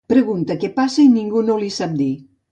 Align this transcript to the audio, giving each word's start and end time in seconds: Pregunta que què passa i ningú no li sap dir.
Pregunta 0.11 0.53
que 0.61 0.69
què 0.69 0.69
passa 0.79 0.97
i 1.03 1.11
ningú 1.17 1.43
no 1.49 1.57
li 1.65 1.69
sap 1.77 1.93
dir. 2.01 2.09